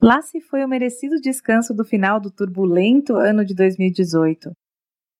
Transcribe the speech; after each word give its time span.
Lá 0.00 0.22
se 0.22 0.40
foi 0.40 0.64
o 0.64 0.68
merecido 0.68 1.20
descanso 1.20 1.74
do 1.74 1.84
final 1.84 2.20
do 2.20 2.30
turbulento 2.30 3.16
ano 3.16 3.44
de 3.44 3.52
2018. 3.52 4.52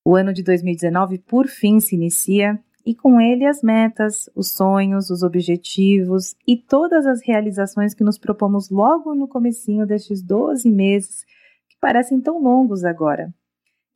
O 0.04 0.14
ano 0.14 0.32
de 0.32 0.40
2019 0.44 1.18
por 1.18 1.48
fim 1.48 1.80
se 1.80 1.96
inicia 1.96 2.56
e 2.86 2.94
com 2.94 3.20
ele 3.20 3.44
as 3.44 3.60
metas, 3.60 4.30
os 4.36 4.52
sonhos, 4.52 5.10
os 5.10 5.24
objetivos 5.24 6.36
e 6.46 6.56
todas 6.56 7.06
as 7.06 7.20
realizações 7.20 7.92
que 7.92 8.04
nos 8.04 8.18
propomos 8.18 8.70
logo 8.70 9.16
no 9.16 9.26
comecinho 9.26 9.84
destes 9.84 10.22
12 10.22 10.70
meses 10.70 11.24
que 11.68 11.76
parecem 11.80 12.20
tão 12.20 12.40
longos 12.40 12.84
agora. 12.84 13.34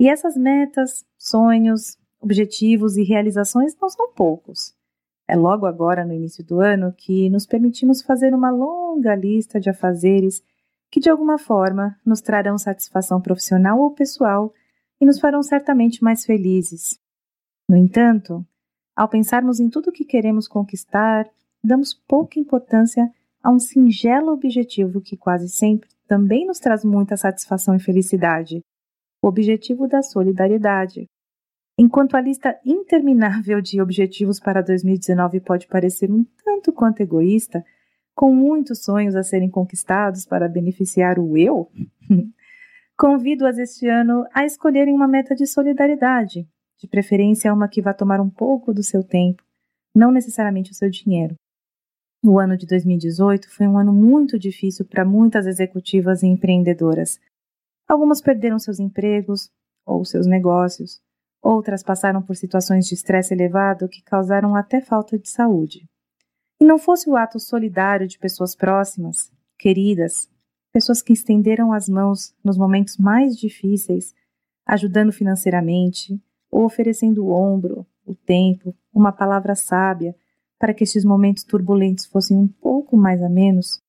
E 0.00 0.08
essas 0.08 0.36
metas, 0.36 1.06
sonhos, 1.16 1.96
objetivos 2.20 2.96
e 2.96 3.05
realizações 3.05 3.77
não 3.80 3.88
são 3.88 4.12
poucos. 4.12 4.74
É 5.28 5.36
logo 5.36 5.64
agora 5.64 6.05
no 6.05 6.12
início 6.12 6.44
do 6.44 6.60
ano 6.60 6.92
que 6.92 7.30
nos 7.30 7.46
permitimos 7.46 8.02
fazer 8.02 8.34
uma 8.34 8.50
longa 8.50 9.14
lista 9.14 9.60
de 9.60 9.70
afazeres 9.70 10.42
que 10.92 11.01
de 11.01 11.09
alguma 11.09 11.38
forma 11.38 11.98
nos 12.05 12.20
trarão 12.20 12.59
satisfação 12.59 13.19
profissional 13.19 13.80
ou 13.80 13.92
pessoal 13.92 14.52
e 15.00 15.06
nos 15.06 15.19
farão 15.19 15.42
certamente 15.42 16.05
mais 16.05 16.27
felizes. 16.27 17.00
No 17.66 17.78
entanto, 17.78 18.46
ao 18.95 19.09
pensarmos 19.09 19.59
em 19.59 19.70
tudo 19.70 19.88
o 19.88 19.92
que 19.92 20.05
queremos 20.05 20.47
conquistar, 20.47 21.27
damos 21.64 21.95
pouca 21.95 22.38
importância 22.38 23.10
a 23.42 23.50
um 23.50 23.59
singelo 23.59 24.33
objetivo 24.33 25.00
que 25.00 25.16
quase 25.16 25.48
sempre 25.48 25.88
também 26.06 26.47
nos 26.47 26.59
traz 26.59 26.84
muita 26.84 27.16
satisfação 27.16 27.74
e 27.74 27.80
felicidade: 27.80 28.62
o 29.22 29.28
objetivo 29.28 29.88
da 29.88 30.02
solidariedade. 30.02 31.06
Enquanto 31.78 32.19
a 32.19 32.20
lista 32.20 32.61
interminável 32.66 33.62
de 33.62 33.81
objetivos 33.81 34.38
para 34.38 34.61
2019 34.61 35.41
pode 35.41 35.66
parecer 35.66 36.12
um 36.12 36.22
tanto 36.44 36.70
quanto 36.70 37.00
egoísta, 37.00 37.64
com 38.14 38.34
muitos 38.34 38.84
sonhos 38.84 39.14
a 39.14 39.22
serem 39.22 39.50
conquistados 39.50 40.27
para 40.27 40.48
beneficiar 40.48 41.18
o 41.18 41.36
eu, 41.36 41.70
convido-as 42.96 43.58
este 43.58 43.88
ano 43.88 44.27
a 44.32 44.44
escolherem 44.44 44.94
uma 44.94 45.08
meta 45.08 45.34
de 45.34 45.46
solidariedade, 45.46 46.46
de 46.78 46.86
preferência 46.86 47.52
uma 47.52 47.69
que 47.69 47.82
vá 47.82 47.94
tomar 47.94 48.20
um 48.20 48.30
pouco 48.30 48.72
do 48.72 48.82
seu 48.82 49.02
tempo, 49.02 49.42
não 49.94 50.10
necessariamente 50.10 50.72
o 50.72 50.74
seu 50.74 50.91
dinheiro. 50.91 51.34
O 52.24 52.38
ano 52.38 52.56
de 52.56 52.66
2018 52.66 53.50
foi 53.50 53.66
um 53.66 53.77
ano 53.77 53.92
muito 53.92 54.38
difícil 54.38 54.84
para 54.84 55.04
muitas 55.04 55.47
executivas 55.47 56.22
e 56.22 56.26
empreendedoras. 56.26 57.19
Algumas 57.88 58.20
perderam 58.20 58.58
seus 58.58 58.78
empregos 58.78 59.50
ou 59.84 60.04
seus 60.04 60.26
negócios, 60.26 61.00
outras 61.42 61.82
passaram 61.82 62.22
por 62.22 62.36
situações 62.36 62.86
de 62.86 62.94
estresse 62.94 63.34
elevado 63.34 63.88
que 63.88 64.02
causaram 64.02 64.54
até 64.54 64.80
falta 64.80 65.19
de 65.19 65.28
saúde. 65.28 65.84
E 66.62 66.64
não 66.64 66.78
fosse 66.78 67.10
o 67.10 67.16
ato 67.16 67.41
solidário 67.41 68.06
de 68.06 68.16
pessoas 68.20 68.55
próximas, 68.55 69.32
queridas, 69.58 70.30
pessoas 70.72 71.02
que 71.02 71.12
estenderam 71.12 71.72
as 71.72 71.88
mãos 71.88 72.32
nos 72.44 72.56
momentos 72.56 72.96
mais 72.98 73.36
difíceis, 73.36 74.14
ajudando 74.64 75.10
financeiramente, 75.10 76.22
ou 76.48 76.64
oferecendo 76.64 77.24
o 77.24 77.32
ombro, 77.32 77.84
o 78.06 78.14
tempo, 78.14 78.72
uma 78.94 79.10
palavra 79.10 79.56
sábia 79.56 80.14
para 80.56 80.72
que 80.72 80.84
estes 80.84 81.04
momentos 81.04 81.42
turbulentos 81.42 82.06
fossem 82.06 82.36
um 82.36 82.46
pouco 82.46 82.97
mais 82.97 83.20
a 83.20 83.28
menos, 83.28 83.82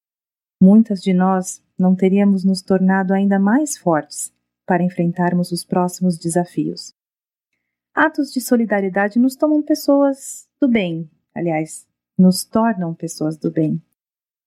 muitas 0.60 1.00
de 1.00 1.14
nós 1.14 1.64
não 1.78 1.96
teríamos 1.96 2.44
nos 2.44 2.64
tornado 2.64 3.14
ainda 3.14 3.38
mais 3.38 3.78
fortes 3.78 4.34
para 4.66 4.82
enfrentarmos 4.82 5.52
os 5.52 5.64
próximos 5.64 6.18
desafios. 6.18 6.92
Atos 7.94 8.34
de 8.34 8.42
solidariedade 8.42 9.20
nos 9.20 9.36
tomam 9.36 9.62
pessoas 9.62 10.48
do 10.60 10.68
bem, 10.68 11.08
aliás, 11.36 11.86
nos 12.18 12.44
tornam 12.44 12.94
pessoas 12.94 13.38
do 13.38 13.52
bem. 13.52 13.82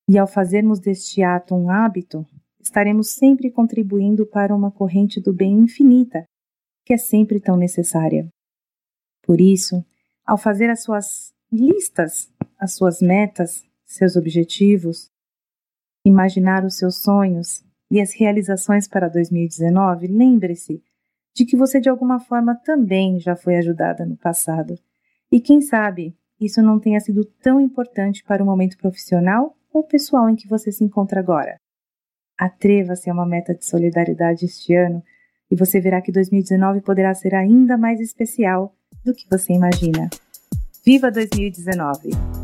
E 0.09 0.19
ao 0.19 0.27
fazermos 0.27 0.79
deste 0.79 1.23
ato 1.23 1.55
um 1.55 1.71
hábito, 1.71 2.27
estaremos 2.61 3.11
sempre 3.11 3.51
contribuindo 3.51 4.27
para 4.27 4.55
uma 4.55 4.71
corrente 4.71 5.21
do 5.21 5.33
bem 5.33 5.59
infinita 5.59 6.25
que 6.85 6.93
é 6.93 6.97
sempre 6.97 7.41
tão 7.41 7.57
necessária. 7.57 8.29
Por 9.23 9.41
isso, 9.41 9.85
ao 10.25 10.39
fazer 10.39 10.71
as 10.71 10.85
suas 10.85 11.35
listas, 11.51 12.33
as 12.59 12.75
suas 12.75 13.03
metas, 13.03 13.65
seus 13.85 14.15
objetivos, 14.15 15.11
imaginar 16.05 16.65
os 16.65 16.77
seus 16.77 17.03
sonhos 17.03 17.65
e 17.91 18.01
as 18.01 18.13
realizações 18.13 18.87
para 18.87 19.09
2019, 19.09 20.07
lembre-se 20.07 20.81
de 21.35 21.45
que 21.45 21.57
você 21.57 21.81
de 21.81 21.89
alguma 21.89 22.21
forma 22.21 22.55
também 22.55 23.19
já 23.19 23.35
foi 23.35 23.57
ajudada 23.57 24.07
no 24.07 24.17
passado. 24.17 24.79
E 25.31 25.41
quem 25.41 25.61
sabe 25.61 26.17
isso 26.41 26.63
não 26.63 26.79
tenha 26.79 27.01
sido 27.01 27.25
tão 27.43 27.61
importante 27.61 28.23
para 28.25 28.43
o 28.43 28.47
momento 28.47 28.77
profissional 28.77 29.57
ou 29.73 29.83
pessoal 29.83 30.29
em 30.29 30.37
que 30.37 30.49
você 30.49 30.71
se 30.71 30.85
encontra 30.85 31.21
agora. 31.21 31.57
Atreva-se 32.39 33.09
a 33.09 33.13
uma 33.13 33.27
meta 33.27 33.55
de 33.55 33.65
solidariedade 33.65 34.45
este 34.45 34.75
ano 34.75 35.03
e 35.51 35.57
você 35.57 35.81
verá 35.81 36.03
que 36.03 36.13
2019 36.13 36.81
poderá 36.83 37.15
ser 37.15 37.35
ainda 37.35 37.77
mais 37.77 38.01
especial 38.01 38.75
do 39.05 39.15
que 39.15 39.29
você 39.31 39.53
imagina. 39.53 40.11
Viva 40.85 41.11
2019! 41.11 42.36